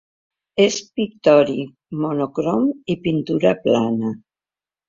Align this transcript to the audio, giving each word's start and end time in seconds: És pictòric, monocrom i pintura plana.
És 0.63 0.77
pictòric, 0.99 1.69
monocrom 2.05 2.67
i 2.95 2.99
pintura 3.07 3.55
plana. 3.67 4.15